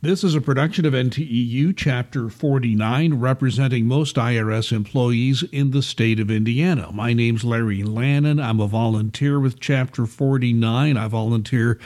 [0.00, 6.20] This is a production of NTEU Chapter 49, representing most IRS employees in the state
[6.20, 6.92] of Indiana.
[6.92, 8.38] My name's Larry Lannon.
[8.38, 10.96] I'm a volunteer with Chapter 49.
[10.96, 11.80] I volunteer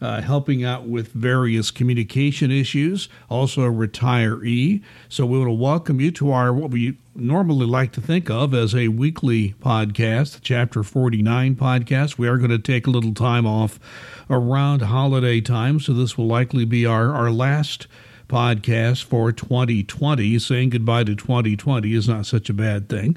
[0.00, 4.82] uh, helping out with various communication issues, also a retiree.
[5.08, 8.52] So we want to welcome you to our what we normally like to think of
[8.52, 12.18] as a weekly podcast, Chapter 49 podcast.
[12.18, 13.80] We are going to take a little time off
[14.28, 17.86] around holiday time, so this will likely be our, our last
[18.28, 20.38] podcast for 2020.
[20.38, 23.16] Saying goodbye to 2020 is not such a bad thing.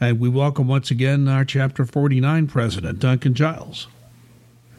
[0.00, 3.86] And we welcome once again our Chapter 49 president, Duncan Giles.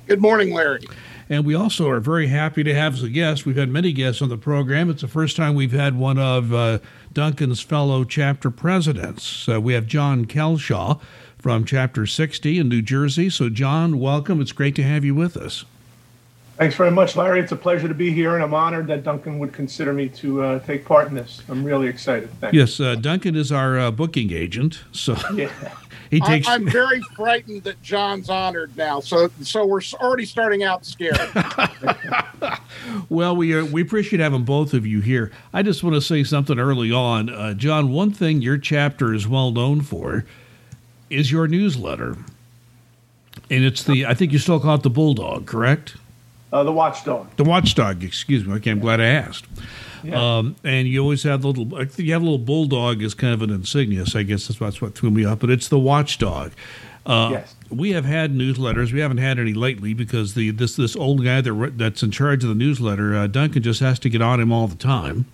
[0.07, 0.88] Good morning, Larry.
[1.29, 3.45] And we also are very happy to have as a guest.
[3.45, 4.89] We've had many guests on the program.
[4.89, 6.80] It's the first time we've had one of uh,
[7.11, 9.49] Duncan's fellow chapter presidents.
[9.49, 11.02] Uh, we have John Kelshaw
[11.38, 13.30] from Chapter 60 in New Jersey.
[13.30, 14.39] So, John, welcome.
[14.39, 15.66] It's great to have you with us.
[16.55, 17.41] Thanks very much, Larry.
[17.41, 20.41] It's a pleasure to be here, and I'm honored that Duncan would consider me to
[20.41, 21.44] uh, take part in this.
[21.49, 22.31] I'm really excited.
[22.39, 22.55] Thanks.
[22.55, 25.52] Yes, uh, Duncan is our uh, booking agent, so yeah.
[26.09, 26.47] He takes.
[26.47, 31.19] I, am very frightened that John's honored now, so so we're already starting out scared.
[33.09, 35.31] well, we are, we appreciate having both of you here.
[35.53, 37.91] I just want to say something early on, uh, John.
[37.91, 40.25] One thing your chapter is well known for
[41.09, 42.17] is your newsletter,
[43.50, 45.97] and it's the I think you still call it the Bulldog, correct?
[46.52, 47.36] Uh, the watchdog.
[47.36, 48.03] The watchdog.
[48.03, 48.53] Excuse me.
[48.56, 49.45] Okay, I'm glad I asked.
[50.03, 50.38] Yeah.
[50.38, 51.66] Um, and you always have the little.
[51.98, 54.06] You have a little bulldog as kind of an insignia.
[54.06, 55.40] So I guess that's what, what threw me off.
[55.40, 56.52] But it's the watchdog.
[57.06, 57.56] Uh, yes.
[57.70, 58.92] We have had newsletters.
[58.92, 62.44] We haven't had any lately because the this this old guy that that's in charge
[62.44, 65.25] of the newsletter, uh, Duncan, just has to get on him all the time.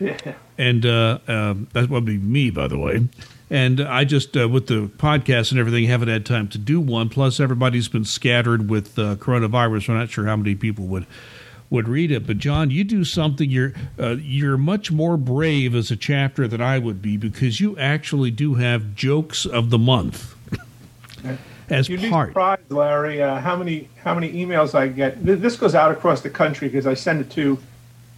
[0.00, 0.16] Yeah.
[0.58, 3.08] And uh, uh that would be me, by the way.
[3.52, 7.10] And I just, uh, with the podcast and everything, haven't had time to do one.
[7.10, 9.90] Plus, everybody's been scattered with uh, coronavirus.
[9.90, 11.04] I'm not sure how many people would
[11.68, 12.26] would read it.
[12.26, 13.50] But John, you do something.
[13.50, 17.76] You're uh, you're much more brave as a chapter than I would be because you
[17.76, 20.34] actually do have jokes of the month.
[21.68, 22.28] as You'd part.
[22.28, 25.22] be surprised, Larry, uh, how many how many emails I get.
[25.22, 27.58] This goes out across the country because I send it to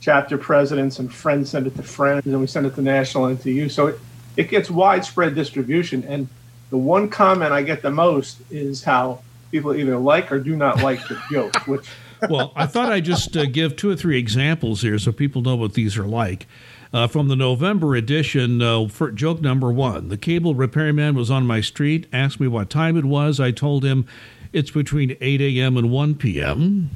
[0.01, 3.41] chapter presidents and friends send it to friends, and we send it to national and
[3.41, 3.69] to you.
[3.69, 3.99] So it,
[4.37, 6.05] it gets widespread distribution.
[6.05, 6.29] And
[6.71, 10.83] the one comment I get the most is how people either like or do not
[10.83, 11.87] like the joke, which.
[12.29, 15.57] well, I thought I'd just uh, give two or three examples here so people know
[15.57, 16.47] what these are like.
[16.93, 21.45] Uh, from the November edition, uh, for joke number one The cable repairman was on
[21.45, 23.41] my street, asked me what time it was.
[23.41, 24.07] I told him
[24.53, 25.77] it's between 8 a.m.
[25.77, 26.91] and 1 p.m.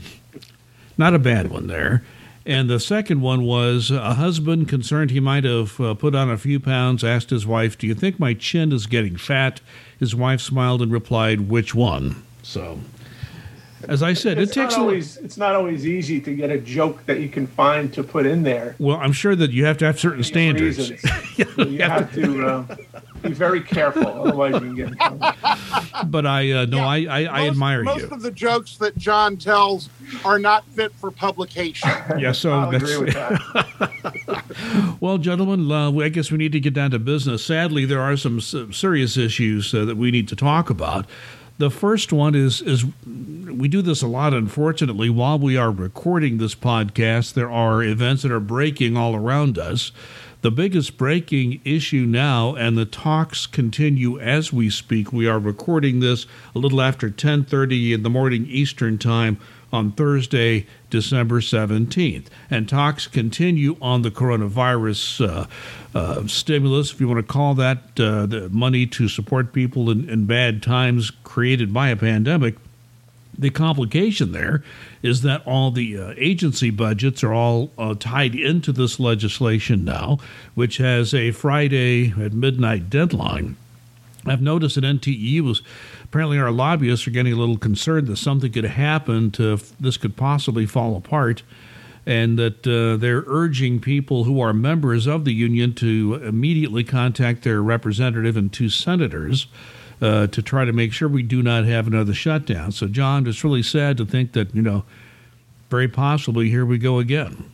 [0.97, 2.05] Not a bad one there.
[2.49, 6.39] And the second one was a husband concerned he might have uh, put on a
[6.39, 9.61] few pounds asked his wife, Do you think my chin is getting fat?
[10.01, 12.23] His wife smiled and replied, Which one?
[12.43, 12.81] So
[13.87, 16.59] as I said, it's it takes not always it's not always easy to get a
[16.59, 18.75] joke that you can find to put in there.
[18.79, 20.91] Well, I'm sure that you have to have certain standards.
[21.59, 22.77] you have to uh,
[23.23, 26.11] be very careful, otherwise you can get.
[26.11, 26.87] But I uh, no, yeah.
[26.87, 28.03] I I, I admire most you.
[28.03, 29.89] Most of the jokes that John tells
[30.25, 31.91] are not fit for publication.
[32.19, 32.83] yeah, so I'll that's.
[32.83, 34.97] Agree with that.
[35.01, 37.45] well, gentlemen, uh, I guess we need to get down to business.
[37.45, 41.07] Sadly, there are some serious issues uh, that we need to talk about.
[41.59, 42.85] The first one is is
[43.59, 44.33] we do this a lot.
[44.33, 49.59] Unfortunately, while we are recording this podcast, there are events that are breaking all around
[49.59, 49.91] us.
[50.43, 55.13] The biggest breaking issue now, and the talks continue as we speak.
[55.13, 59.39] We are recording this a little after 10:30 in the morning Eastern Time
[59.73, 62.27] on Thursday, December 17th.
[62.49, 65.47] And talks continue on the coronavirus uh,
[65.99, 70.09] uh, stimulus, if you want to call that, uh, the money to support people in,
[70.09, 72.55] in bad times created by a pandemic.
[73.39, 74.65] The complication there
[75.01, 80.19] is that all the uh, agency budgets are all uh, tied into this legislation now,
[80.55, 83.57] which has a Friday at midnight deadline.
[84.27, 85.63] I've noticed that NTEU was
[86.03, 90.17] apparently our lobbyists are getting a little concerned that something could happen to this could
[90.17, 91.43] possibly fall apart
[92.05, 97.45] and that uh, they're urging people who are members of the union to immediately contact
[97.45, 99.47] their representative and two senators
[100.01, 102.73] uh, to try to make sure we do not have another shutdown.
[102.73, 104.85] So, John, it's really sad to think that, you know,
[105.71, 107.51] very possibly here we go again.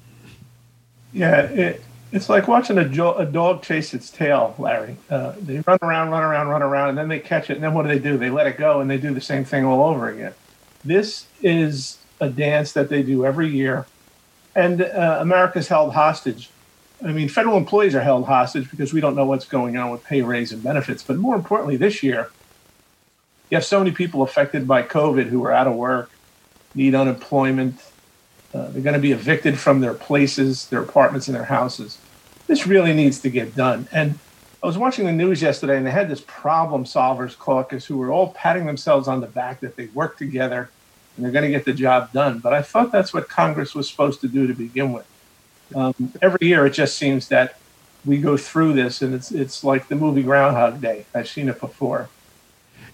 [1.12, 1.82] Yeah, it,
[2.12, 4.96] it's like watching a, jo- a dog chase its tail, Larry.
[5.10, 7.54] Uh, they run around, run around, run around, and then they catch it.
[7.54, 8.16] And then what do they do?
[8.16, 10.34] They let it go and they do the same thing all over again.
[10.84, 13.86] This is a dance that they do every year.
[14.54, 16.50] And uh, America's held hostage.
[17.04, 20.04] I mean, federal employees are held hostage because we don't know what's going on with
[20.04, 21.02] pay raise and benefits.
[21.02, 22.30] But more importantly, this year,
[23.50, 26.10] you have so many people affected by COVID who are out of work,
[26.74, 27.80] need unemployment,
[28.54, 31.98] Uh, they're going to be evicted from their places, their apartments, and their houses.
[32.46, 33.88] This really needs to get done.
[33.90, 34.16] And
[34.62, 38.12] I was watching the news yesterday, and they had this problem solvers caucus who were
[38.12, 40.70] all patting themselves on the back that they work together
[41.16, 42.38] and they're going to get the job done.
[42.38, 45.06] But I thought that's what Congress was supposed to do to begin with.
[45.74, 47.58] Um, every year, it just seems that
[48.04, 51.06] we go through this, and it's it's like the movie Groundhog Day.
[51.14, 52.08] I've seen it before.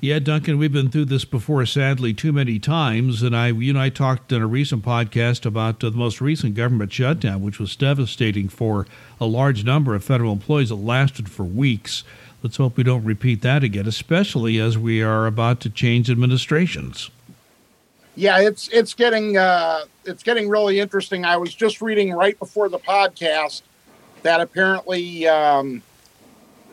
[0.03, 3.23] Yeah, Duncan, we've been through this before, sadly, too many times.
[3.23, 6.55] And I, you know, I talked in a recent podcast about uh, the most recent
[6.55, 8.87] government shutdown, which was devastating for
[9.21, 10.71] a large number of federal employees.
[10.71, 12.03] It lasted for weeks.
[12.43, 17.11] Let's hope we don't repeat that again, especially as we are about to change administrations.
[18.17, 21.27] Yeah, it's it's getting uh, it's getting really interesting.
[21.27, 23.61] I was just reading right before the podcast
[24.23, 25.83] that apparently um,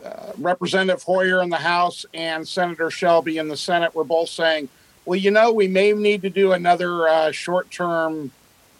[0.04, 4.68] uh, Representative Hoyer in the House and Senator Shelby in the Senate were both saying,
[5.04, 8.30] well, you know, we may need to do another uh, short term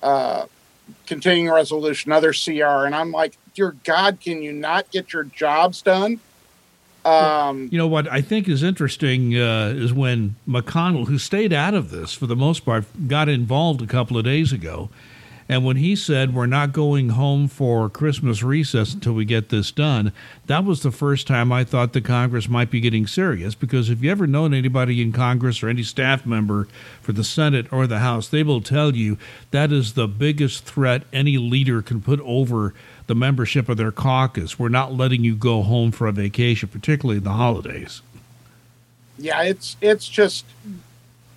[0.02, 0.46] uh,
[1.06, 2.84] continuing resolution, another CR.
[2.86, 6.20] And I'm like, dear God, can you not get your jobs done?
[7.04, 11.72] Um, you know what I think is interesting uh, is when McConnell, who stayed out
[11.72, 14.90] of this for the most part, got involved a couple of days ago
[15.48, 19.70] and when he said, We're not going home for Christmas recess until we get this
[19.72, 20.12] done,
[20.46, 23.54] that was the first time I thought the Congress might be getting serious.
[23.54, 26.68] Because if you ever known anybody in Congress or any staff member
[27.00, 29.16] for the Senate or the House, they will tell you
[29.50, 32.74] that is the biggest threat any leader can put over
[33.06, 34.58] the membership of their caucus.
[34.58, 38.02] We're not letting you go home for a vacation, particularly the holidays.
[39.16, 40.44] Yeah, it's it's just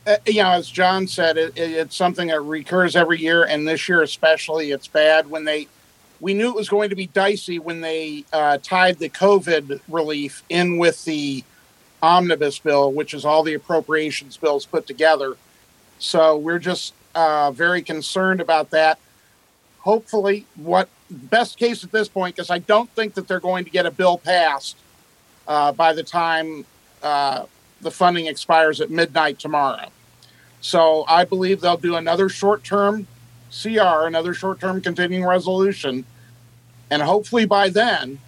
[0.07, 3.68] uh, you know, as John said, it, it, it's something that recurs every year, and
[3.68, 5.30] this year especially, it's bad.
[5.30, 5.68] When they,
[6.19, 10.44] we knew it was going to be dicey when they uh, tied the COVID relief
[10.50, 11.44] in with the
[12.01, 15.38] omnibus bill, which is all the appropriations bills put together.
[16.00, 18.98] So we're just uh, very concerned about that.
[19.80, 23.71] Hopefully, what best case at this point, because I don't think that they're going to
[23.71, 24.77] get a bill passed
[25.48, 26.65] uh, by the time
[27.03, 27.45] uh,
[27.81, 29.89] the funding expires at midnight tomorrow.
[30.62, 33.07] So I believe they'll do another short term
[33.51, 36.06] CR, another short term continuing resolution.
[36.89, 38.19] And hopefully by then,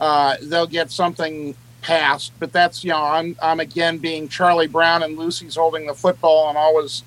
[0.00, 2.32] uh, they'll get something passed.
[2.38, 6.48] But that's, you know, I'm, I'm again being Charlie Brown and Lucy's holding the football
[6.48, 7.02] and always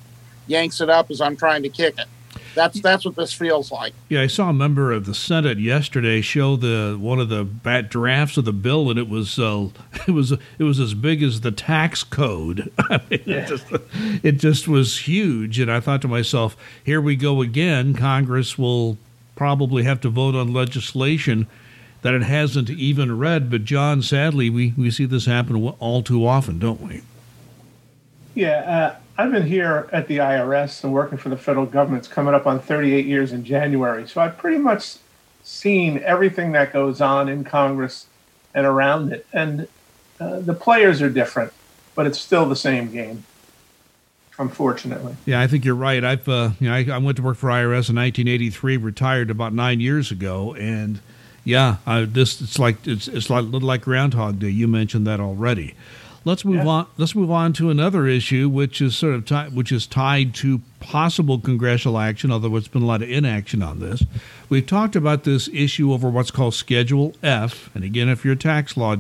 [0.48, 2.08] yanks it up as I'm trying to kick it.
[2.54, 3.94] That's that's what this feels like.
[4.10, 7.90] Yeah, I saw a member of the Senate yesterday show the one of the bat
[7.90, 9.70] drafts of the bill, and it was uh,
[10.08, 12.72] it was it was as big as the tax code.
[12.80, 13.38] I mean, yeah.
[13.38, 13.66] it, just,
[14.24, 17.94] it just was huge, and I thought to myself, here we go again.
[17.94, 18.98] Congress will
[19.36, 21.48] probably have to vote on legislation
[22.02, 23.50] that it hasn't even read.
[23.50, 27.02] But John, sadly, we we see this happen all too often, don't we?
[28.36, 28.96] Yeah.
[28.96, 32.06] Uh, I've been here at the IRS and working for the federal government.
[32.06, 34.08] It's coming up on 38 years in January.
[34.08, 34.96] So I've pretty much
[35.44, 38.08] seen everything that goes on in Congress
[38.54, 39.26] and around it.
[39.34, 39.68] And
[40.20, 41.52] uh, the players are different,
[41.96, 43.24] but it's still the same game.
[44.40, 45.16] Unfortunately.
[45.26, 46.04] Yeah, I think you're right.
[46.04, 49.54] I've uh, you know I, I, went to work for IRS in 1983, retired about
[49.54, 51.00] nine years ago, and
[51.44, 54.50] yeah, I, this it's like it's it's like like Groundhog Day.
[54.50, 55.76] You mentioned that already.
[56.24, 56.68] Let's move yeah.
[56.68, 56.88] on.
[56.98, 61.40] Let's move on to another issue, which is sort of which is tied to possible
[61.40, 62.32] congressional action.
[62.32, 64.04] Although there's been a lot of inaction on this,
[64.48, 67.72] we've talked about this issue over what's called Schedule F.
[67.74, 68.98] And again, if you're a tax law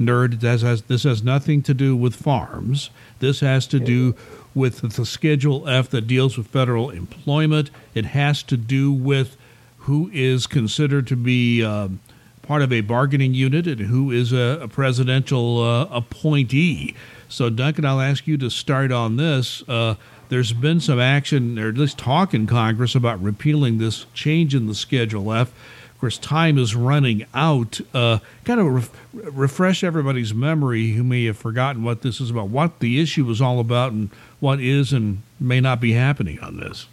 [0.00, 2.88] nerd, this has, this has nothing to do with farms.
[3.18, 4.14] This has to do
[4.54, 7.70] with the Schedule F that deals with federal employment.
[7.94, 9.36] It has to do with
[9.80, 12.00] who is considered to be um,
[12.48, 16.94] part of a bargaining unit and who is a, a presidential uh, appointee.
[17.28, 19.62] So, Duncan, I'll ask you to start on this.
[19.68, 19.96] Uh,
[20.30, 24.66] there's been some action, or at least talk in Congress, about repealing this change in
[24.66, 25.48] the Schedule F.
[25.90, 27.82] Of course, time is running out.
[27.92, 28.66] Uh, kind of
[29.12, 33.28] re- refresh everybody's memory who may have forgotten what this is about, what the issue
[33.28, 34.08] is all about, and
[34.40, 36.86] what is and may not be happening on this.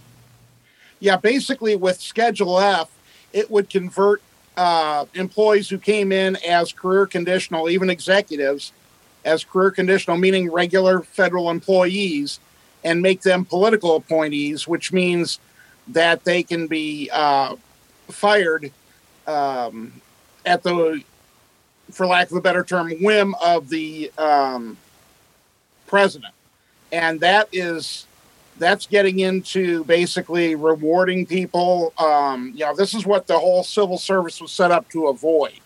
[0.99, 2.89] Yeah, basically, with Schedule F,
[3.31, 4.21] it would convert
[4.57, 8.71] uh, employees who came in as career conditional, even executives,
[9.23, 12.39] as career conditional, meaning regular federal employees,
[12.83, 15.39] and make them political appointees, which means
[15.87, 17.55] that they can be uh,
[18.09, 18.71] fired
[19.27, 20.01] um,
[20.45, 21.03] at the,
[21.91, 24.77] for lack of a better term, whim of the um,
[25.87, 26.33] president.
[26.91, 28.05] And that is
[28.57, 31.93] that's getting into basically rewarding people.
[31.97, 35.59] Um, you know, this is what the whole civil service was set up to avoid.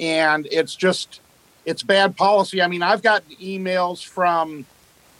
[0.00, 1.20] And it's just,
[1.64, 2.62] it's bad policy.
[2.62, 4.64] I mean, I've gotten emails from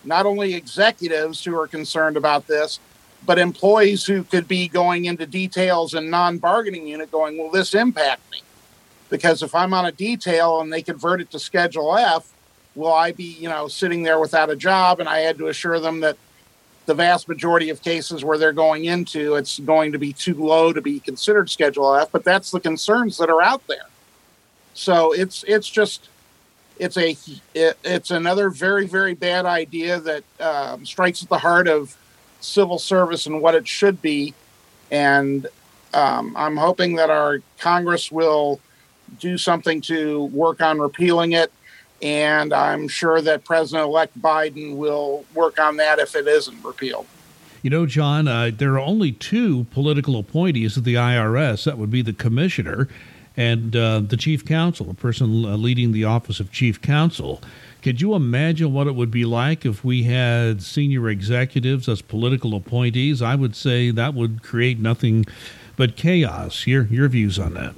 [0.04, 2.80] not only executives who are concerned about this,
[3.24, 8.22] but employees who could be going into details and non-bargaining unit going, will this impact
[8.32, 8.42] me?
[9.10, 12.32] Because if I'm on a detail and they convert it to Schedule F,
[12.74, 15.00] will I be, you know, sitting there without a job?
[15.00, 16.16] And I had to assure them that
[16.86, 20.72] the vast majority of cases where they're going into, it's going to be too low
[20.72, 22.10] to be considered Schedule F.
[22.10, 23.86] But that's the concerns that are out there.
[24.74, 26.08] So it's it's just
[26.78, 27.16] it's a
[27.54, 31.96] it, it's another very very bad idea that um, strikes at the heart of
[32.40, 34.32] civil service and what it should be,
[34.90, 35.46] and
[35.92, 38.60] um, I'm hoping that our Congress will
[39.18, 41.52] do something to work on repealing it,
[42.02, 47.06] and I'm sure that President-elect Biden will work on that if it isn't repealed.
[47.62, 51.64] You know, John, uh, there are only two political appointees of the IRS.
[51.64, 52.88] That would be the commissioner
[53.36, 57.40] and uh, the chief counsel, a person uh, leading the office of chief counsel.
[57.82, 62.54] Could you imagine what it would be like if we had senior executives as political
[62.54, 63.22] appointees?
[63.22, 65.26] I would say that would create nothing
[65.76, 66.66] but chaos.
[66.66, 67.74] Your your views on that?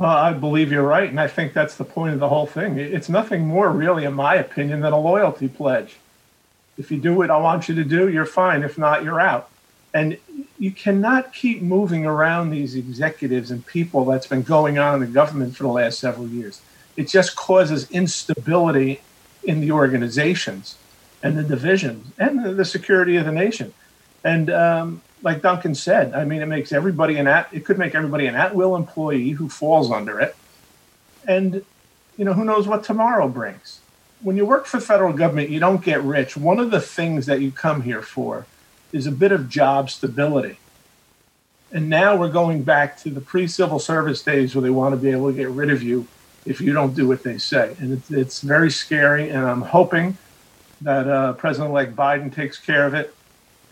[0.00, 2.78] Well, I believe you're right, and I think that's the point of the whole thing.
[2.78, 5.96] It's nothing more, really, in my opinion, than a loyalty pledge.
[6.78, 8.62] If you do what I want you to do, you're fine.
[8.62, 9.50] If not, you're out.
[9.92, 10.16] And
[10.58, 15.06] you cannot keep moving around these executives and people that's been going on in the
[15.06, 16.62] government for the last several years.
[16.96, 19.02] It just causes instability
[19.44, 20.78] in the organizations
[21.22, 23.74] and the divisions and the, security of the nation.
[24.24, 27.94] And um, like Duncan said, I mean, it makes everybody an at it could make
[27.94, 30.36] everybody an at will employee who falls under it.
[31.26, 31.64] And
[32.16, 33.80] you know, who knows what tomorrow brings.
[34.22, 36.36] When you work for federal government, you don't get rich.
[36.36, 38.46] One of the things that you come here for
[38.92, 40.58] is a bit of job stability.
[41.72, 45.00] And now we're going back to the pre civil service days where they want to
[45.00, 46.06] be able to get rid of you
[46.44, 47.76] if you don't do what they say.
[47.78, 49.30] And it's, it's very scary.
[49.30, 50.18] And I'm hoping
[50.80, 53.14] that uh, President elect Biden takes care of it.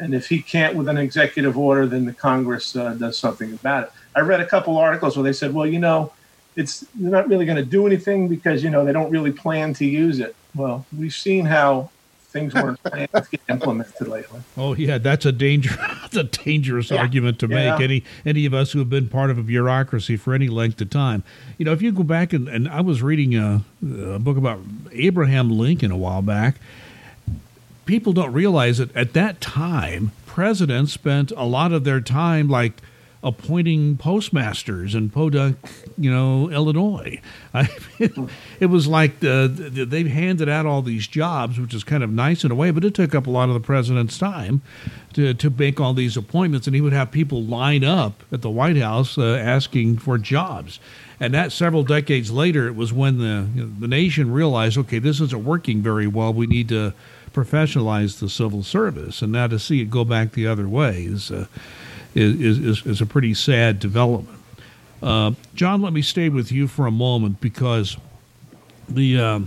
[0.00, 3.84] And if he can't with an executive order, then the Congress uh, does something about
[3.84, 3.92] it.
[4.14, 6.12] I read a couple articles where they said, well, you know,
[6.56, 9.72] it's they're not really going to do anything because you know they don't really plan
[9.74, 10.34] to use it.
[10.56, 11.90] Well, we've seen how
[12.28, 14.40] things weren't planned to get implemented lately.
[14.56, 15.76] Oh yeah, that's a danger.
[15.76, 17.00] that's a dangerous yeah.
[17.00, 17.72] argument to yeah.
[17.72, 17.80] make.
[17.80, 20.90] Any any of us who have been part of a bureaucracy for any length of
[20.90, 21.22] time,
[21.58, 24.60] you know, if you go back and, and I was reading a, a book about
[24.92, 26.56] Abraham Lincoln a while back.
[27.88, 32.83] People don't realize that at that time, presidents spent a lot of their time like
[33.23, 35.57] appointing postmasters in Podunk,
[35.97, 37.18] you know, Illinois.
[37.54, 37.66] I
[37.99, 38.28] mean,
[38.61, 42.11] it was like the, the, they handed out all these jobs, which is kind of
[42.11, 44.61] nice in a way, but it took up a lot of the president's time
[45.14, 48.50] to, to make all these appointments, and he would have people line up at the
[48.50, 50.78] White House uh, asking for jobs.
[51.18, 54.99] And that several decades later, it was when the you know, the nation realized, okay,
[54.99, 56.35] this isn't working very well.
[56.35, 56.92] We need to
[57.38, 61.30] professionalize the civil service, and now to see it go back the other way is.
[61.30, 61.47] Uh,
[62.14, 64.38] is, is, is a pretty sad development.
[65.02, 67.97] Uh, John, let me stay with you for a moment because
[68.88, 69.40] the uh,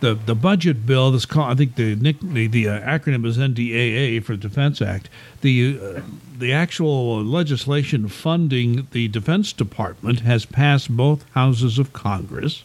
[0.00, 1.10] the the budget bill.
[1.10, 5.08] This called, I think the the, the uh, acronym is NDAA for Defense Act.
[5.40, 6.00] The uh,
[6.36, 12.64] the actual legislation funding the Defense Department has passed both houses of Congress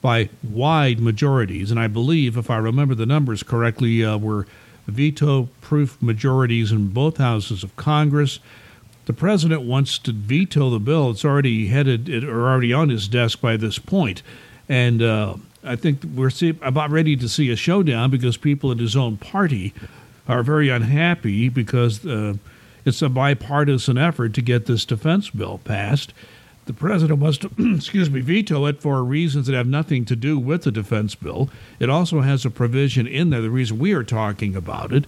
[0.00, 4.46] by wide majorities, and I believe, if I remember the numbers correctly, uh, were
[4.86, 8.40] veto-proof majorities in both houses of Congress
[9.10, 11.10] the president wants to veto the bill.
[11.10, 14.22] It's already headed or already on his desk by this point,
[14.68, 18.78] and uh, I think we're see, about ready to see a showdown because people in
[18.78, 19.74] his own party
[20.28, 22.34] are very unhappy because uh,
[22.84, 26.12] it's a bipartisan effort to get this defense bill passed.
[26.70, 30.62] The president to, excuse me, veto it for reasons that have nothing to do with
[30.62, 31.50] the defense bill.
[31.80, 33.40] It also has a provision in there.
[33.40, 35.04] The reason we are talking about it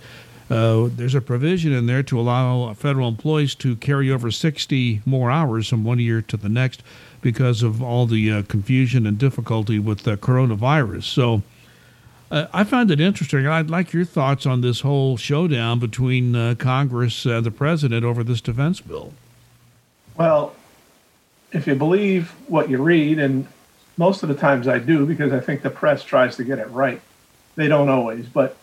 [0.50, 5.30] uh, there's a provision in there to allow federal employees to carry over 60 more
[5.30, 6.82] hours from one year to the next
[7.20, 11.04] because of all the uh, confusion and difficulty with the coronavirus.
[11.04, 11.42] So
[12.32, 13.46] uh, I find it interesting.
[13.46, 18.24] I'd like your thoughts on this whole showdown between uh, Congress and the president over
[18.24, 19.12] this defense bill.
[20.16, 20.54] Well,
[21.52, 23.46] if you believe what you read, and
[23.96, 26.68] most of the times I do because I think the press tries to get it
[26.70, 27.00] right,
[27.56, 28.56] they don't always, but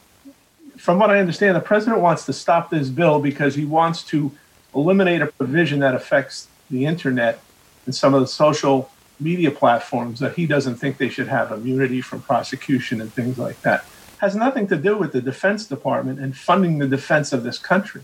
[0.78, 4.32] from what I understand, the president wants to stop this bill because he wants to
[4.74, 7.42] eliminate a provision that affects the internet
[7.86, 12.00] and some of the social media platforms that he doesn't think they should have immunity
[12.00, 13.86] from prosecution and things like that.
[14.20, 18.04] Has nothing to do with the Defense Department and funding the defense of this country.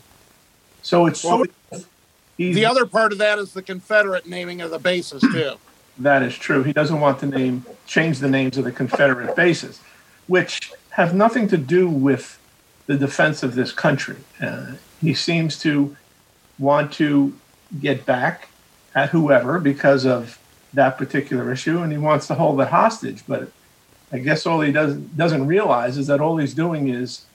[0.81, 1.87] So it's well, sort of
[2.37, 5.53] The other part of that is the Confederate naming of the bases too.
[5.99, 6.63] that is true.
[6.63, 9.79] He doesn't want to name change the names of the Confederate bases,
[10.27, 12.39] which have nothing to do with
[12.87, 14.17] the defense of this country.
[14.41, 15.95] Uh, He seems to
[16.59, 17.33] want to
[17.79, 18.49] get back
[18.93, 20.39] at whoever because of
[20.73, 23.23] that particular issue, and he wants to hold it hostage.
[23.27, 23.49] But
[24.11, 27.25] I guess all he does, doesn't realize is that all he's doing is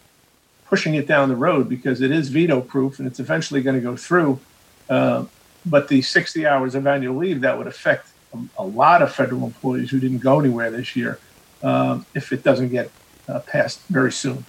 [0.66, 3.82] pushing it down the road because it is veto proof and it's eventually going to
[3.82, 4.38] go through.
[4.90, 5.24] Uh,
[5.64, 8.08] but the 60 hours of annual leave that would affect
[8.58, 11.18] a, lot of federal employees who didn't go anywhere this year
[11.62, 12.90] um, if it doesn't get
[13.28, 14.44] uh, passed very soon.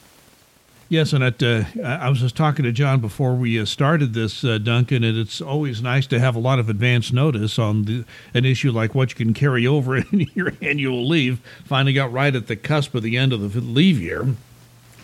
[0.90, 4.58] Yes, and uh, I was just talking to John before we uh, started this, uh,
[4.58, 8.44] Duncan, and it's always nice to have a lot of advance notice on the, an
[8.44, 12.48] issue like what you can carry over in your annual leave, finding out right at
[12.48, 14.36] the cusp of the end of the leave year.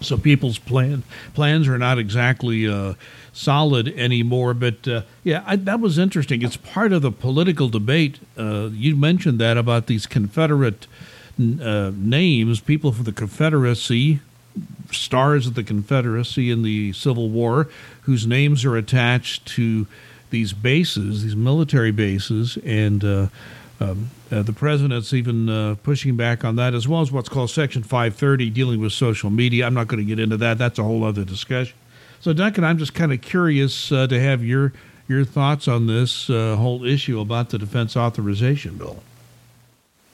[0.01, 2.93] So people's plan plans are not exactly uh,
[3.33, 4.53] solid anymore.
[4.53, 6.41] But uh, yeah, I, that was interesting.
[6.41, 8.19] It's part of the political debate.
[8.37, 10.87] Uh, you mentioned that about these Confederate
[11.37, 14.19] names, people from the Confederacy
[14.91, 17.69] stars of the Confederacy in the Civil War,
[18.01, 19.87] whose names are attached to
[20.29, 23.27] these bases, these military bases, and uh,
[23.79, 27.49] um, uh, the president's even uh, pushing back on that, as well as what's called
[27.49, 29.65] Section 530, dealing with social media.
[29.65, 31.75] I'm not going to get into that; that's a whole other discussion.
[32.19, 34.73] So, Duncan, I'm just kind of curious uh, to have your
[35.07, 39.03] your thoughts on this uh, whole issue about the defense authorization bill.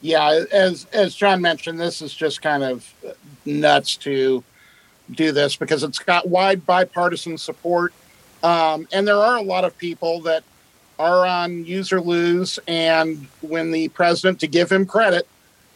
[0.02, 2.92] Yeah, as as John mentioned, this is just kind of
[3.46, 4.44] nuts to
[5.10, 7.92] do this because it's got wide bipartisan support.
[8.42, 10.44] Um, and there are a lot of people that
[10.98, 12.58] are on use or lose.
[12.66, 15.26] And when the president, to give him credit,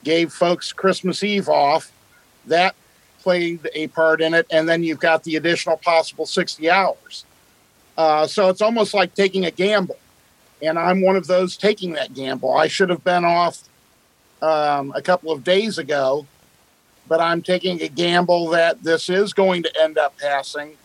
[0.05, 1.93] gave folks Christmas Eve off,
[2.47, 2.75] that
[3.21, 4.47] played a part in it.
[4.51, 7.25] And then you've got the additional possible 60 hours.
[7.97, 9.99] Uh, so it's almost like taking a gamble.
[10.63, 12.55] And I'm one of those taking that gamble.
[12.55, 13.63] I should have been off
[14.41, 16.27] um, a couple of days ago
[17.09, 20.77] but I'm taking a gamble that this is going to end up passing.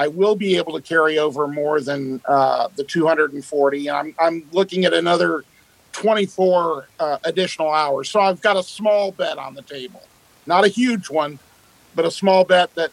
[0.00, 3.90] I will be able to carry over more than uh, the 240.
[3.90, 5.44] I'm, I'm looking at another
[5.92, 8.08] 24 uh, additional hours.
[8.08, 10.02] So I've got a small bet on the table.
[10.46, 11.38] Not a huge one,
[11.94, 12.92] but a small bet that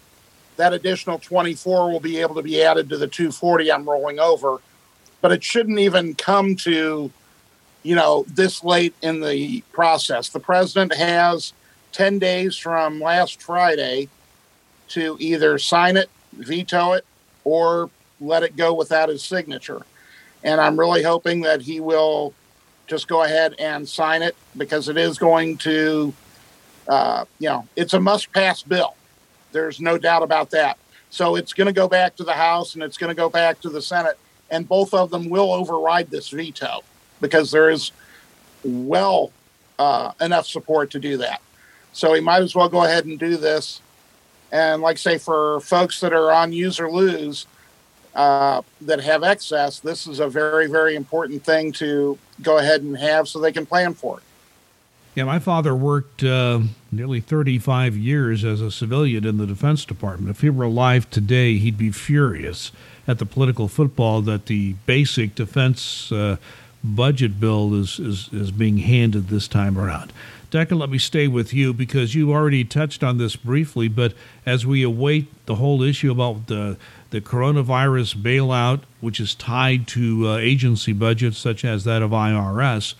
[0.57, 4.57] that additional 24 will be able to be added to the 240 I'm rolling over.
[5.21, 7.09] But it shouldn't even come to,
[7.83, 10.27] you know, this late in the process.
[10.27, 11.53] The president has
[11.93, 14.09] 10 days from last Friday
[14.89, 17.05] to either sign it, veto it,
[17.43, 19.81] or let it go without his signature.
[20.43, 22.33] And I'm really hoping that he will
[22.87, 26.13] just go ahead and sign it because it is going to,
[26.87, 28.95] uh, you know, it's a must pass bill.
[29.51, 30.77] There's no doubt about that.
[31.09, 33.61] So it's going to go back to the House and it's going to go back
[33.61, 34.17] to the Senate,
[34.49, 36.81] and both of them will override this veto
[37.21, 37.91] because there is
[38.63, 39.31] well
[39.79, 41.41] uh, enough support to do that.
[41.93, 43.81] So he might as well go ahead and do this.
[44.51, 47.45] And like say for folks that are on use or lose
[48.15, 52.97] uh, that have excess, this is a very, very important thing to go ahead and
[52.97, 54.23] have so they can plan for it.
[55.15, 60.29] Yeah, my father worked uh, nearly 35 years as a civilian in the Defense Department.
[60.29, 62.71] If he were alive today, he'd be furious
[63.07, 66.37] at the political football that the basic defense uh,
[66.83, 70.13] budget bill is, is, is being handed this time around.
[70.49, 74.13] Duncan, let me stay with you because you already touched on this briefly, but
[74.45, 76.77] as we await the whole issue about the
[77.09, 82.95] the coronavirus bailout, which is tied to uh, agency budgets such as that of IRS,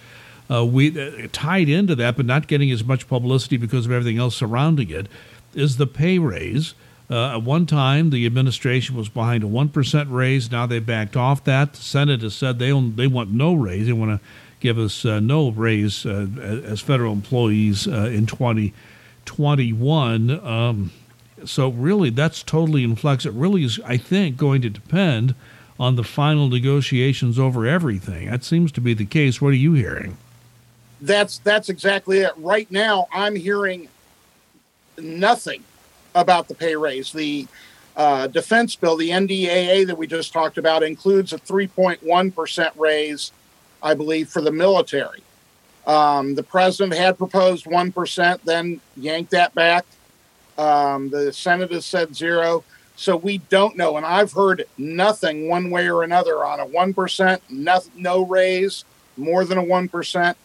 [0.49, 4.17] uh, we uh, tied into that, but not getting as much publicity because of everything
[4.17, 5.07] else surrounding it,
[5.53, 6.73] is the pay raise.
[7.09, 10.51] Uh, at one time, the administration was behind a one percent raise.
[10.51, 11.73] Now they backed off that.
[11.73, 13.87] The Senate has said they they want no raise.
[13.87, 14.27] They want to
[14.59, 16.27] give us uh, no raise uh,
[16.65, 20.45] as federal employees uh, in 2021.
[20.45, 20.91] Um,
[21.45, 23.25] so really, that's totally in flux.
[23.25, 25.35] It really is, I think, going to depend
[25.79, 28.29] on the final negotiations over everything.
[28.29, 29.41] That seems to be the case.
[29.41, 30.17] What are you hearing?
[30.99, 32.31] That's that's exactly it.
[32.37, 33.87] Right now, I'm hearing
[34.97, 35.63] nothing
[36.15, 37.11] about the pay raise.
[37.11, 37.47] The
[37.95, 43.31] uh, defense bill, the NDAA that we just talked about, includes a 3.1 percent raise
[43.81, 45.23] I believe, for the military.
[45.85, 49.85] Um, the president had proposed 1%, then yanked that back.
[50.57, 52.63] Um, the Senate has said zero.
[52.97, 53.95] So we don't know.
[53.95, 58.83] And I've heard nothing one way or another on a 1%, no, no raise,
[59.15, 60.35] more than a 1%.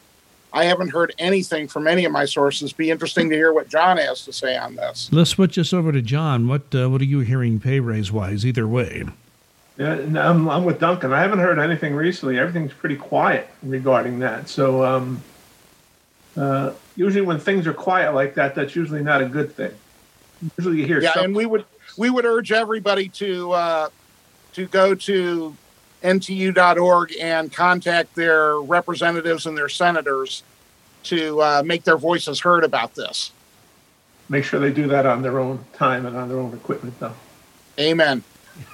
[0.52, 2.74] I haven't heard anything from any of my sources.
[2.74, 5.08] Be interesting to hear what John has to say on this.
[5.10, 6.46] Let's switch this over to John.
[6.46, 8.44] What uh, what are you hearing pay raise wise?
[8.44, 9.04] Either way.
[9.78, 11.12] Yeah, I'm, I'm with Duncan.
[11.12, 12.38] I haven't heard anything recently.
[12.38, 14.48] Everything's pretty quiet regarding that.
[14.48, 15.22] So um,
[16.36, 19.72] uh, usually when things are quiet like that, that's usually not a good thing.
[20.58, 21.00] Usually you hear.
[21.00, 21.64] Yeah, and we would
[21.96, 23.88] we would urge everybody to uh,
[24.54, 25.56] to go to
[26.02, 30.42] nteu.org and contact their representatives and their senators
[31.04, 33.32] to uh, make their voices heard about this.
[34.28, 37.14] Make sure they do that on their own time and on their own equipment, though.
[37.78, 38.22] Amen.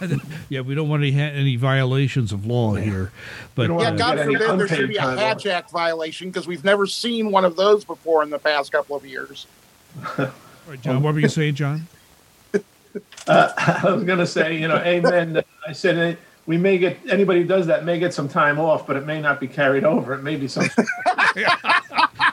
[0.49, 2.83] yeah, we don't want any any violations of law yeah.
[2.83, 3.13] here.
[3.55, 7.31] But yeah, God forbid there should be a Hatch Act violation because we've never seen
[7.31, 9.47] one of those before in the past couple of years.
[10.19, 10.31] right,
[10.81, 11.87] John, what were you saying, John?
[12.55, 12.61] Uh,
[13.85, 15.43] I was going to say, you know, amen.
[15.67, 18.97] I said we may get anybody who does that may get some time off, but
[18.97, 20.15] it may not be carried over.
[20.15, 20.85] It may be something.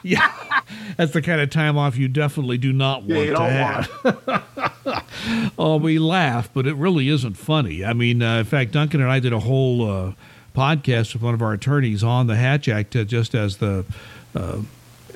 [0.06, 0.32] Yeah,
[0.98, 4.44] that's the kind of time off you definitely do not want yeah, to
[4.86, 5.54] have.
[5.58, 7.84] oh, we laugh, but it really isn't funny.
[7.84, 10.12] I mean, uh, in fact, Duncan and I did a whole uh,
[10.56, 13.84] podcast with one of our attorneys on the Hatch Act, uh, just as the
[14.36, 14.60] uh,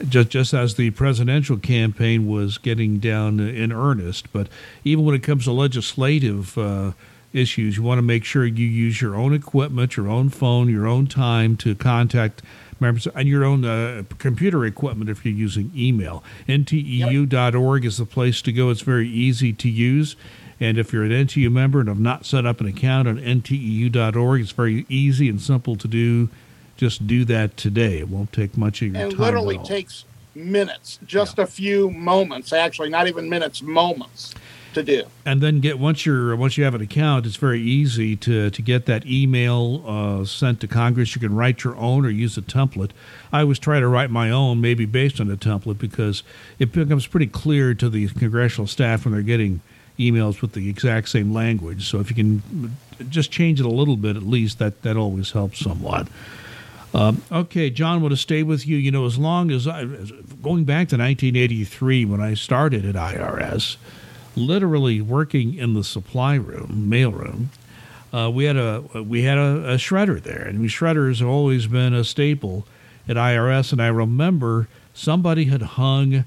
[0.08, 4.34] just just as the presidential campaign was getting down in earnest.
[4.34, 4.48] But
[4.84, 6.94] even when it comes to legislative uh,
[7.32, 10.88] issues, you want to make sure you use your own equipment, your own phone, your
[10.88, 12.42] own time to contact
[12.80, 16.24] and your own uh, computer equipment if you're using email.
[16.48, 18.70] NTEU.org is the place to go.
[18.70, 20.16] It's very easy to use.
[20.60, 24.42] And if you're an NTEU member and have not set up an account on NTEU.org,
[24.42, 26.30] it's very easy and simple to do
[26.76, 28.00] just do that today.
[28.00, 29.20] It won't take much of your and time.
[29.20, 31.44] It literally takes minutes, just yeah.
[31.44, 34.34] a few moments, actually, not even minutes, moments
[34.74, 35.04] to do.
[35.26, 38.62] And then get once you're once you have an account, it's very easy to to
[38.62, 41.16] get that email uh, sent to Congress.
[41.16, 42.92] You can write your own or use a template.
[43.32, 46.24] I always try to write my own, maybe based on a template, because
[46.58, 49.62] it becomes pretty clear to the congressional staff when they're getting
[49.98, 51.88] emails with the exact same language.
[51.90, 52.78] So if you can
[53.10, 56.08] just change it a little bit, at least that that always helps somewhat.
[56.94, 58.78] Um, okay, John, want to stay with you.
[58.78, 59.84] You know, as long as I,
[60.42, 63.78] going back to 1983 when I started at IRS,
[64.36, 67.52] literally working in the supply room, mail room,
[68.14, 71.94] uh, we had a we had a, a shredder there, and shredders have always been
[71.94, 72.66] a staple
[73.08, 73.72] at IRS.
[73.72, 76.26] And I remember somebody had hung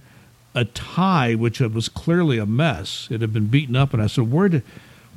[0.55, 3.09] a tie, which was clearly a mess.
[3.11, 4.63] It had been beaten up, and I said, "Where did?"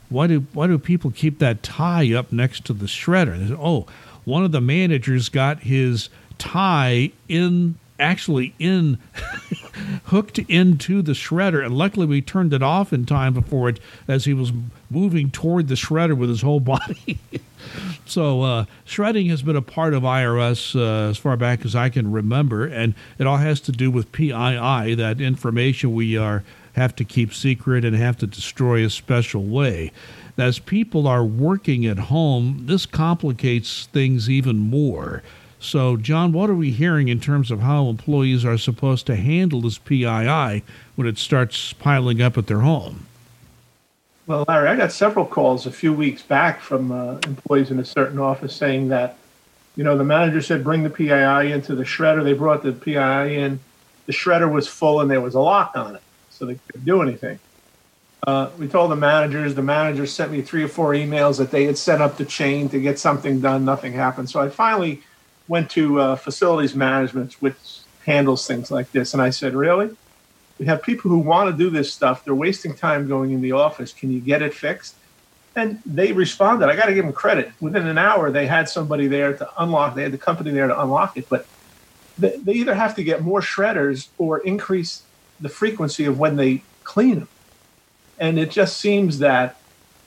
[0.10, 3.48] Why do why do people keep that tie up next to the shredder?
[3.48, 3.88] Said, "Oh,
[4.24, 8.98] one of the managers got his tie in actually in
[10.06, 14.26] hooked into the shredder and luckily we turned it off in time before it as
[14.26, 14.52] he was
[14.90, 17.20] moving toward the shredder with his whole body
[18.06, 21.90] so uh, shredding has been a part of irs uh, as far back as i
[21.90, 26.94] can remember and it all has to do with pii that information we are have
[26.96, 29.92] to keep secret and have to destroy a special way
[30.38, 35.24] as people are working at home, this complicates things even more.
[35.60, 39.62] So, John, what are we hearing in terms of how employees are supposed to handle
[39.62, 40.64] this PII
[40.96, 43.08] when it starts piling up at their home?
[44.28, 47.86] Well, Larry, I got several calls a few weeks back from uh, employees in a
[47.86, 49.18] certain office saying that,
[49.76, 52.24] you know, the manager said bring the PII into the shredder.
[52.24, 53.60] They brought the PII in.
[54.08, 57.02] The shredder was full and there was a lock on it, so they couldn't do
[57.02, 57.40] anything.
[58.26, 59.54] Uh, we told the managers.
[59.54, 62.70] The managers sent me three or four emails that they had set up the chain
[62.70, 63.66] to get something done.
[63.66, 64.30] Nothing happened.
[64.30, 65.04] So I finally
[65.48, 67.56] went to uh, facilities management, which
[68.06, 69.96] handles things like this, and I said, "Really?
[70.60, 72.24] We have people who want to do this stuff.
[72.24, 73.94] They're wasting time going in the office.
[73.94, 74.96] Can you get it fixed?"
[75.56, 76.68] And they responded.
[76.68, 77.52] I got to give them credit.
[77.62, 79.96] Within an hour, they had somebody there to unlock.
[79.96, 81.46] They had the company there to unlock it, but
[82.18, 85.04] they, they either have to get more shredders or increase
[85.40, 87.28] the frequency of when they clean them
[88.18, 89.58] and it just seems that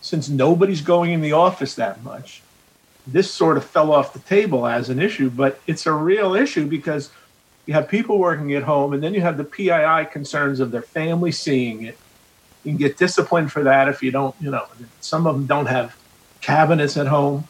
[0.00, 2.42] since nobody's going in the office that much,
[3.12, 5.30] this sort of fell off the table as an issue.
[5.30, 7.10] But it's a real issue because
[7.66, 10.82] you have people working at home, and then you have the PII concerns of their
[10.82, 11.98] family seeing it.
[12.64, 14.66] You can get disciplined for that if you don't, you know,
[15.00, 15.96] some of them don't have
[16.40, 17.44] cabinets at home.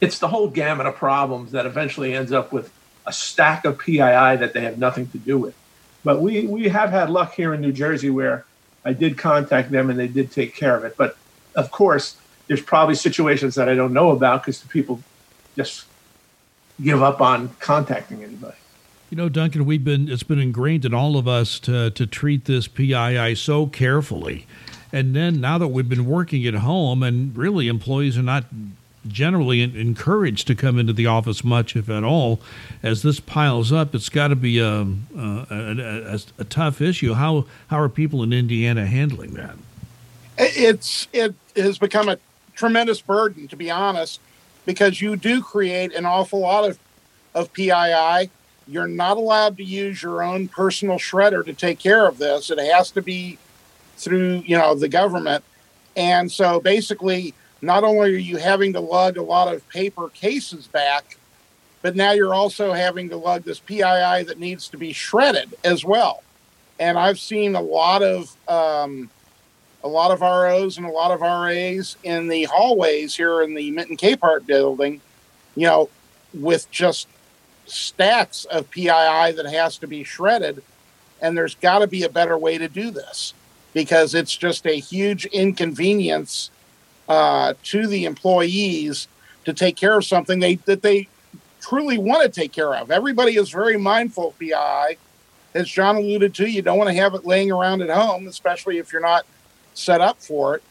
[0.00, 2.72] It's the whole gamut of problems that eventually ends up with
[3.06, 5.54] a stack of PII that they have nothing to do with.
[6.04, 8.44] But we, we have had luck here in New Jersey where
[8.84, 10.96] I did contact them and they did take care of it.
[10.96, 11.16] But
[11.54, 15.00] of course, there's probably situations that I don't know about because the people
[15.56, 15.86] just
[16.82, 18.56] give up on contacting anybody.
[19.10, 22.46] You know, Duncan, we've been it's been ingrained in all of us to to treat
[22.46, 24.46] this PII so carefully.
[24.92, 28.44] And then now that we've been working at home and really employees are not
[29.06, 32.40] generally encouraged to come into the office much, if at all.
[32.82, 36.80] As this piles up, it's got to be um, uh, a, a, a, a, tough
[36.80, 37.14] issue.
[37.14, 39.56] How how are people in Indiana handling that?
[40.38, 42.18] It's it has become a
[42.54, 44.20] tremendous burden, to be honest,
[44.64, 46.78] because you do create an awful lot of
[47.34, 48.30] of PII.
[48.66, 52.50] You're not allowed to use your own personal shredder to take care of this.
[52.50, 53.38] It has to be
[53.96, 55.44] through you know the government,
[55.96, 60.66] and so basically not only are you having to lug a lot of paper cases
[60.66, 61.16] back,
[61.82, 65.84] but now you're also having to lug this PII that needs to be shredded as
[65.84, 66.22] well.
[66.78, 69.10] And I've seen a lot of um,
[69.84, 73.70] a lot of ROs and a lot of RAs in the hallways here in the
[73.70, 75.00] Minton Capehart building,
[75.54, 75.90] you know,
[76.32, 77.06] with just
[77.66, 80.62] stacks of PII that has to be shredded.
[81.20, 83.34] And there's got to be a better way to do this
[83.74, 86.50] because it's just a huge inconvenience
[87.06, 89.06] uh, to the employees
[89.44, 91.08] to take care of something they that they
[91.60, 92.90] truly want to take care of.
[92.90, 94.98] Everybody is very mindful of PII.
[95.54, 98.78] As John alluded to, you don't want to have it laying around at home, especially
[98.78, 99.24] if you're not
[99.74, 100.62] set up for it.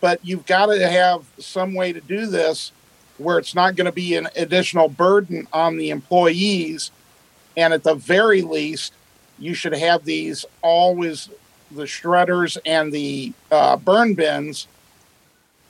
[0.00, 2.72] But you've got to have some way to do this
[3.18, 6.92] where it's not going to be an additional burden on the employees.
[7.56, 8.92] And at the very least,
[9.38, 11.28] you should have these always
[11.70, 14.68] the shredders and the uh, burn bins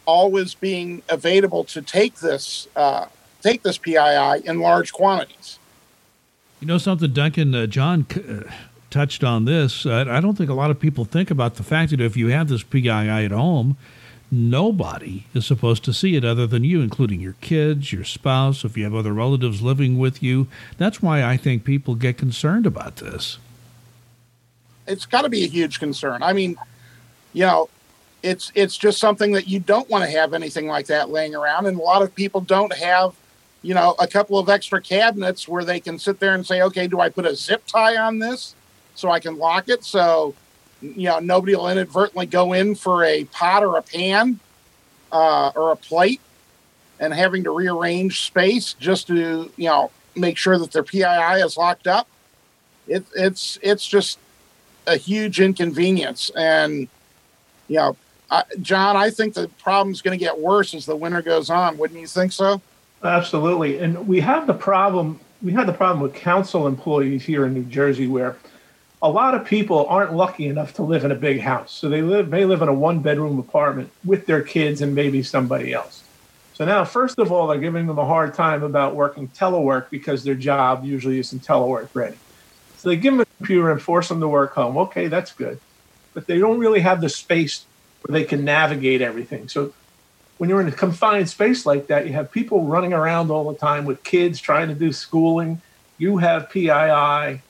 [0.07, 3.07] always being available to take this uh,
[3.43, 5.59] take this PII in large quantities.
[6.61, 7.55] You know something, Duncan?
[7.55, 8.51] Uh, John uh,
[8.91, 9.87] touched on this.
[9.87, 12.29] Uh, I don't think a lot of people think about the fact that if you
[12.29, 13.77] have this PII at home,
[14.31, 18.77] nobody is supposed to see it other than you, including your kids, your spouse, if
[18.77, 20.47] you have other relatives living with you.
[20.77, 23.39] That's why I think people get concerned about this.
[24.87, 26.23] It's got to be a huge concern.
[26.23, 26.57] I mean,
[27.33, 27.69] you know,
[28.23, 31.67] it's it's just something that you don't want to have anything like that laying around,
[31.67, 33.15] and a lot of people don't have
[33.63, 36.87] you know, a couple of extra cabinets where they can sit there and say, okay,
[36.87, 38.55] do I put a zip tie on this?
[38.99, 40.35] So I can lock it so
[40.81, 44.39] you know nobody will inadvertently go in for a pot or a pan
[45.13, 46.21] uh, or a plate
[47.01, 51.57] and having to rearrange space just to you know make sure that their PII is
[51.57, 52.09] locked up.
[52.87, 54.19] It, it's it's just
[54.87, 56.89] a huge inconvenience, and
[57.69, 57.97] you know,
[58.31, 61.77] I, John, I think the problem's going to get worse as the winter goes on.
[61.79, 62.61] Wouldn't you think so?
[63.03, 65.21] Absolutely, and we have the problem.
[65.43, 68.37] We had the problem with counsel employees here in New Jersey where
[69.01, 71.73] a lot of people aren't lucky enough to live in a big house.
[71.73, 75.23] So they live may live in a one bedroom apartment with their kids and maybe
[75.23, 76.03] somebody else.
[76.55, 80.25] So now, first of all, they're giving them a hard time about working telework because
[80.25, 82.17] their job usually isn't telework ready.
[82.79, 84.77] So they give them a computer and force them to work home.
[84.77, 85.61] Okay, that's good.
[86.15, 87.65] But they don't really have the space
[88.03, 89.49] where they can navigate everything.
[89.49, 89.73] So
[90.39, 93.59] when you're in a confined space like that, you have people running around all the
[93.59, 95.61] time with kids trying to do schooling.
[95.97, 97.41] You have PII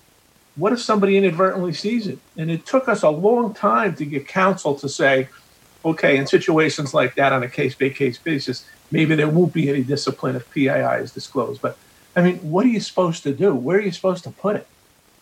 [0.58, 2.18] what if somebody inadvertently sees it?
[2.36, 5.28] And it took us a long time to get counsel to say,
[5.84, 9.68] okay, in situations like that on a case by case basis, maybe there won't be
[9.68, 11.62] any discipline if PII is disclosed.
[11.62, 11.78] But
[12.16, 13.54] I mean, what are you supposed to do?
[13.54, 14.66] Where are you supposed to put it?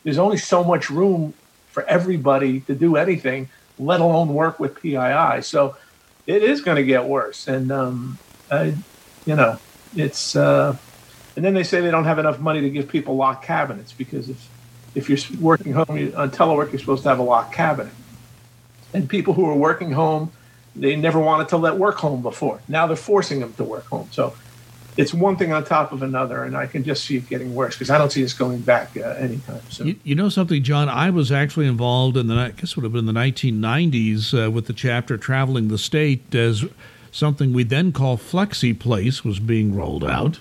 [0.04, 1.34] There's only so much room
[1.70, 5.42] for everybody to do anything, let alone work with PII.
[5.42, 5.76] So
[6.26, 7.46] it is going to get worse.
[7.46, 8.18] And, um,
[8.50, 8.74] I,
[9.26, 9.58] you know,
[9.94, 10.76] it's, uh,
[11.34, 14.30] and then they say they don't have enough money to give people locked cabinets because
[14.30, 14.48] if
[14.96, 17.92] if you're working home on telework, you're supposed to have a locked cabinet.
[18.94, 20.32] And people who are working home,
[20.74, 22.60] they never wanted to let work home before.
[22.66, 24.08] Now they're forcing them to work home.
[24.10, 24.34] So
[24.96, 27.74] it's one thing on top of another, and I can just see it getting worse
[27.74, 29.88] because I don't see this going back uh, anytime soon.
[29.88, 30.88] You, you, know something, John?
[30.88, 34.66] I was actually involved in the I guess would have been the 1990s uh, with
[34.66, 36.64] the chapter traveling the state as
[37.12, 40.40] something we then call Flexi Place was being rolled out.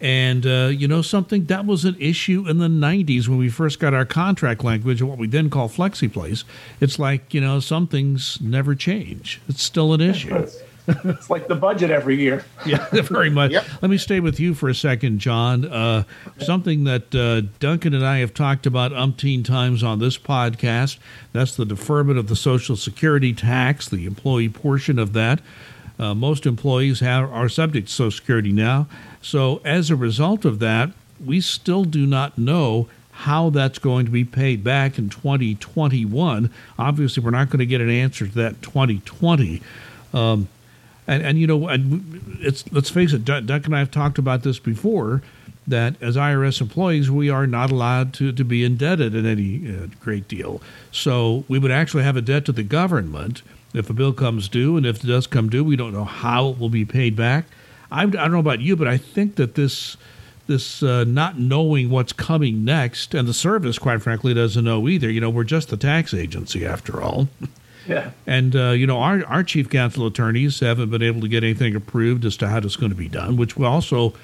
[0.00, 1.46] And uh, you know something?
[1.46, 5.10] That was an issue in the 90s when we first got our contract language and
[5.10, 6.44] what we then call flexi place.
[6.80, 9.40] It's like, you know, some things never change.
[9.48, 10.46] It's still an issue.
[11.04, 12.44] It's, like the budget every year.
[12.66, 13.52] yeah, very much.
[13.52, 13.66] Yep.
[13.82, 15.66] Let me stay with you for a second, John.
[15.66, 16.04] Uh,
[16.38, 20.98] something that uh, Duncan and I have talked about umpteen times on this podcast
[21.32, 25.40] that's the deferment of the Social Security tax, the employee portion of that.
[25.98, 28.86] Uh, most employees have, are subject to Social Security now.
[29.20, 30.90] So, as a result of that,
[31.24, 36.50] we still do not know how that's going to be paid back in 2021.
[36.78, 39.60] Obviously, we're not going to get an answer to that in 2020.
[40.14, 40.48] Um,
[41.08, 41.68] and, and, you know,
[42.40, 45.22] it's, let's face it, Duck and I have talked about this before
[45.66, 49.86] that as IRS employees, we are not allowed to, to be indebted in any uh,
[50.00, 50.62] great deal.
[50.92, 53.42] So we would actually have a debt to the government
[53.74, 54.76] if a bill comes due.
[54.76, 57.46] And if it does come due, we don't know how it will be paid back.
[57.90, 59.96] I, I don't know about you, but I think that this
[60.46, 65.10] this uh, not knowing what's coming next, and the service, quite frankly, doesn't know either.
[65.10, 67.28] You know, we're just the tax agency after all.
[67.86, 68.10] Yeah.
[68.26, 71.74] And uh, you know, our our chief counsel attorneys haven't been able to get anything
[71.74, 74.14] approved as to how it's going to be done, which will also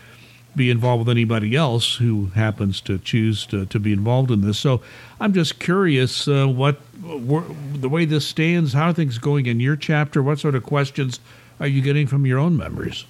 [0.57, 4.59] be involved with anybody else who happens to choose to, to be involved in this.
[4.59, 4.81] So
[5.21, 9.77] I'm just curious uh, what the way this stands, how are things going in your
[9.77, 10.23] chapter?
[10.23, 11.21] What sort of questions
[11.61, 13.07] are you getting from your own members?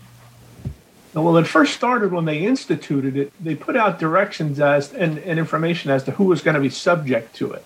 [1.14, 3.32] Well, it first started when they instituted it.
[3.42, 6.70] They put out directions as and, and information as to who was going to be
[6.70, 7.64] subject to it.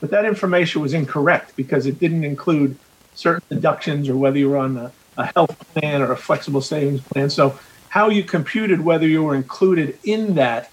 [0.00, 2.76] But that information was incorrect because it didn't include
[3.14, 7.00] certain deductions or whether you were on a, a health plan or a flexible savings
[7.02, 7.30] plan.
[7.30, 10.70] So, how you computed whether you were included in that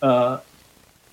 [0.00, 0.40] uh,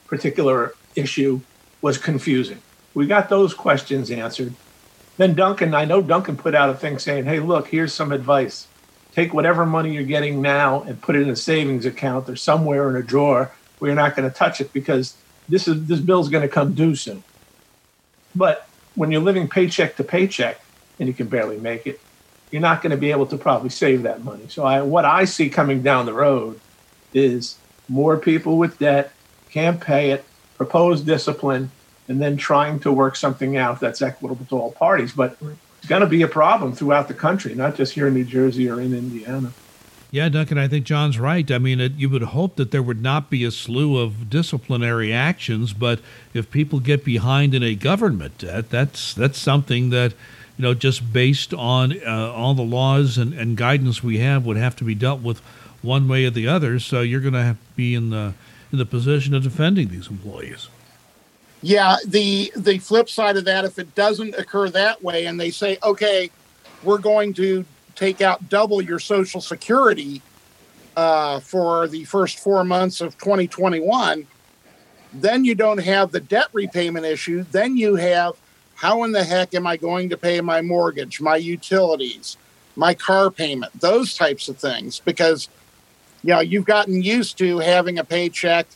[0.07, 1.41] particular issue
[1.81, 2.59] was confusing.
[2.93, 4.53] We got those questions answered.
[5.17, 8.67] Then Duncan, I know Duncan put out a thing saying, hey, look, here's some advice.
[9.13, 12.89] Take whatever money you're getting now and put it in a savings account or somewhere
[12.89, 15.15] in a drawer where you're not going to touch it because
[15.47, 17.23] this is this bill's going to come due soon.
[18.35, 20.59] But when you're living paycheck to paycheck
[20.99, 21.99] and you can barely make it,
[22.49, 24.45] you're not going to be able to probably save that money.
[24.47, 26.59] So I, what I see coming down the road
[27.13, 29.11] is more people with debt
[29.49, 30.25] can't pay it,
[30.57, 31.69] propose discipline,
[32.07, 35.13] and then trying to work something out that's equitable to all parties.
[35.13, 35.37] But
[35.79, 38.69] it's going to be a problem throughout the country, not just here in New Jersey
[38.69, 39.51] or in Indiana.
[40.11, 41.49] Yeah, Duncan, I think John's right.
[41.49, 45.11] I mean, it, you would hope that there would not be a slew of disciplinary
[45.11, 45.99] actions, but
[46.35, 50.11] if people get behind in a government debt, that's that's something that
[50.55, 54.55] you know just based on uh, all the laws and, and guidance we have would
[54.55, 55.39] have to be dealt with
[55.81, 56.79] one way or the other.
[56.79, 58.35] So you're going to be in the
[58.71, 60.69] in the position of defending these employees.
[61.63, 65.49] Yeah, the the flip side of that, if it doesn't occur that way, and they
[65.49, 66.29] say, okay,
[66.83, 67.63] we're going to
[67.95, 70.21] take out double your Social Security
[70.97, 74.27] uh, for the first four months of 2021,
[75.13, 77.45] then you don't have the debt repayment issue.
[77.51, 78.33] Then you have
[78.75, 82.35] how in the heck am I going to pay my mortgage, my utilities,
[82.75, 85.47] my car payment, those types of things, because
[86.23, 88.67] you know you've gotten used to having a paycheck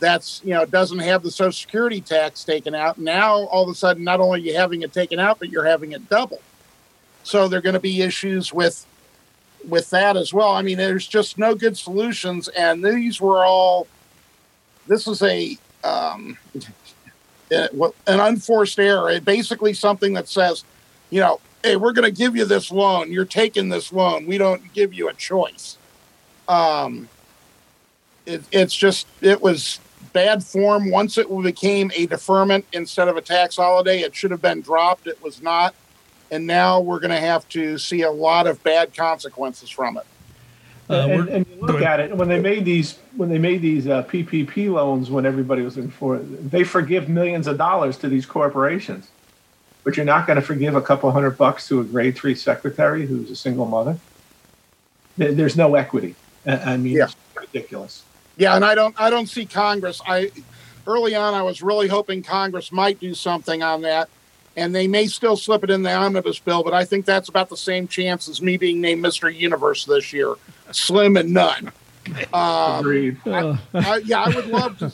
[0.00, 2.98] that's you know doesn't have the social security tax taken out.
[2.98, 5.64] Now all of a sudden not only are you having it taken out but you're
[5.64, 6.40] having it double
[7.22, 8.86] so there are going to be issues with
[9.68, 10.52] with that as well.
[10.52, 13.86] I mean there's just no good solutions and these were all
[14.86, 16.36] this is a um,
[17.50, 19.20] an unforced error.
[19.20, 20.64] Basically something that says
[21.10, 23.12] you know hey we're going to give you this loan.
[23.12, 24.26] You're taking this loan.
[24.26, 25.76] We don't give you a choice.
[26.48, 27.08] Um,
[28.24, 29.78] it, it's just it was
[30.12, 30.90] bad form.
[30.90, 35.06] Once it became a deferment instead of a tax holiday, it should have been dropped.
[35.06, 35.74] It was not.
[36.30, 40.06] And now we're going to have to see a lot of bad consequences from it.
[40.88, 43.86] Uh, and, and, you look at it when they made these when they made these
[43.86, 48.08] uh, PPP loans when everybody was in for it, they forgive millions of dollars to
[48.08, 49.08] these corporations,
[49.84, 53.06] but you're not going to forgive a couple hundred bucks to a grade three secretary
[53.06, 53.98] who's a single mother.
[55.16, 56.16] There's no equity.
[56.44, 57.04] I mean, yeah.
[57.04, 58.02] it's ridiculous.
[58.40, 60.00] Yeah, and I don't I don't see Congress.
[60.06, 60.30] I
[60.86, 64.08] early on I was really hoping Congress might do something on that.
[64.56, 67.50] And they may still slip it in the omnibus bill, but I think that's about
[67.50, 69.32] the same chance as me being named Mr.
[69.32, 70.34] Universe this year.
[70.72, 71.70] Slim and none.
[72.32, 73.18] Um, Agreed.
[73.26, 74.90] I, I, yeah, I would love to.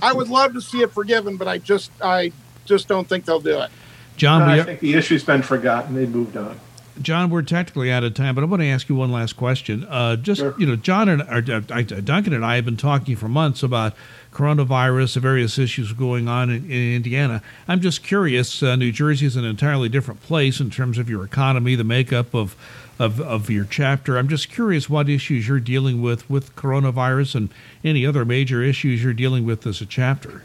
[0.00, 2.32] I would love to see it forgiven, but I just I
[2.64, 3.70] just don't think they'll do it.
[4.16, 5.94] John, no, I think the issue's been forgotten.
[5.94, 6.58] They moved on.
[7.02, 9.84] John, we're technically out of time, but I want to ask you one last question.
[9.84, 10.54] Uh, just sure.
[10.58, 13.94] you know, John and or, uh, Duncan and I have been talking for months about
[14.32, 17.42] coronavirus, the various issues going on in, in Indiana.
[17.66, 18.62] I'm just curious.
[18.62, 22.34] Uh, New Jersey is an entirely different place in terms of your economy, the makeup
[22.34, 22.54] of,
[22.98, 24.18] of of your chapter.
[24.18, 27.48] I'm just curious what issues you're dealing with with coronavirus and
[27.82, 30.42] any other major issues you're dealing with as a chapter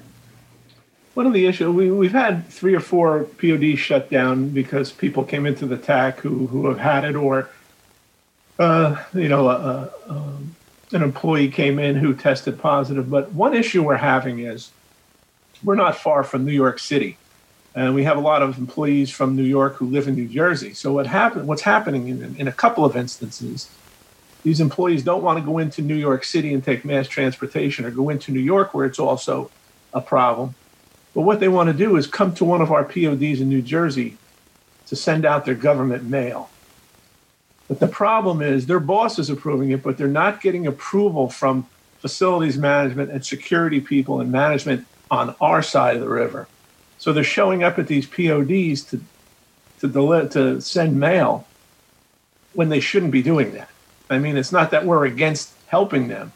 [1.15, 5.23] one of the issues we, we've had three or four PODs shut down because people
[5.23, 7.49] came into the TAC who who have had it, or
[8.59, 10.55] uh, you know, uh, um,
[10.91, 13.09] an employee came in who tested positive.
[13.09, 14.71] But one issue we're having is
[15.63, 17.17] we're not far from New York City,
[17.73, 20.73] and we have a lot of employees from New York who live in New Jersey.
[20.73, 21.47] So what happened?
[21.47, 23.69] What's happening in, in a couple of instances?
[24.43, 27.91] These employees don't want to go into New York City and take mass transportation, or
[27.91, 29.49] go into New York where it's also
[29.93, 30.55] a problem
[31.15, 33.61] but what they want to do is come to one of our PODs in New
[33.61, 34.17] Jersey
[34.87, 36.49] to send out their government mail.
[37.69, 41.67] But the problem is their boss is approving it, but they're not getting approval from
[41.99, 46.47] facilities management and security people and management on our side of the river.
[46.99, 49.01] So they're showing up at these PODs to
[49.79, 51.47] to deli- to send mail
[52.53, 53.69] when they shouldn't be doing that.
[54.09, 56.31] I mean, it's not that we're against helping them,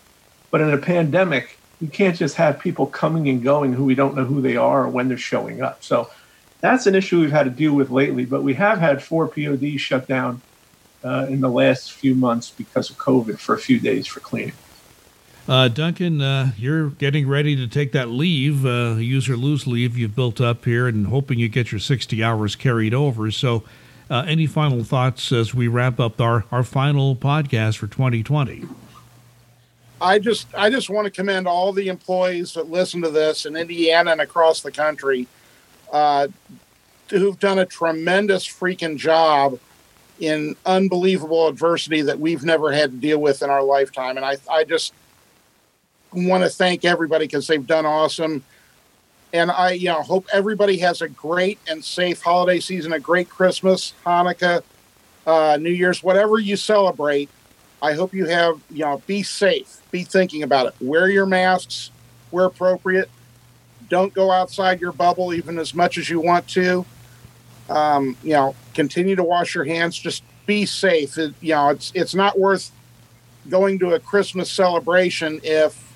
[0.51, 4.15] but in a pandemic, we can't just have people coming and going who we don't
[4.15, 5.83] know who they are or when they're showing up.
[5.83, 6.09] So
[6.61, 8.25] that's an issue we've had to deal with lately.
[8.25, 10.41] But we have had four PODs shut down
[11.03, 14.53] uh, in the last few months because of COVID for a few days for cleaning.
[15.47, 19.97] Uh, Duncan, uh, you're getting ready to take that leave, uh, use or lose leave
[19.97, 23.31] you've built up here, and hoping you get your 60 hours carried over.
[23.31, 23.63] So,
[24.11, 28.63] Uh, any final thoughts as we wrap up our, our final podcast for 2020?
[30.01, 33.55] I just I just want to commend all the employees that listen to this in
[33.55, 35.27] Indiana and across the country,
[35.91, 36.27] uh,
[37.09, 39.59] who've done a tremendous freaking job
[40.19, 44.17] in unbelievable adversity that we've never had to deal with in our lifetime.
[44.17, 44.93] And I I just
[46.13, 48.43] want to thank everybody because they've done awesome.
[49.33, 53.29] And I you know hope everybody has a great and safe holiday season, a great
[53.29, 54.63] Christmas, Hanukkah,
[55.27, 57.29] uh, New Year's, whatever you celebrate.
[57.81, 60.75] I hope you have you know be safe be thinking about it.
[60.81, 61.91] Wear your masks
[62.31, 63.09] where appropriate.
[63.89, 66.85] Don't go outside your bubble even as much as you want to.
[67.69, 69.97] Um, you know, continue to wash your hands.
[69.97, 71.17] Just be safe.
[71.17, 72.71] It, you know, it's it's not worth
[73.49, 75.91] going to a Christmas celebration if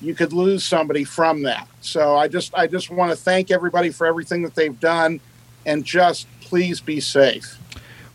[0.00, 1.66] you could lose somebody from that.
[1.80, 5.20] So I just I just want to thank everybody for everything that they've done,
[5.66, 7.58] and just please be safe.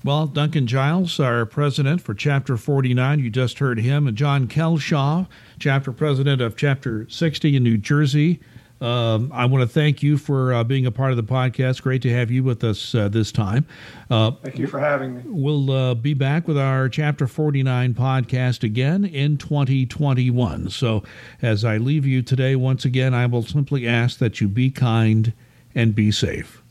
[0.02, 5.28] Well, Duncan Giles, our president for Chapter 49, you just heard him, and John Kelshaw,
[5.60, 8.39] chapter president of Chapter 60 in New Jersey.
[8.80, 11.82] Um, I want to thank you for uh, being a part of the podcast.
[11.82, 13.68] Great to have you with us uh, this time.
[14.10, 15.24] Uh, thank you for having me.
[15.26, 20.70] We'll uh, be back with our Chapter 49 podcast again in 2021.
[20.70, 21.04] So,
[21.41, 25.34] as I leave you today, once again, I will simply ask that you be kind
[25.76, 26.64] and be safe.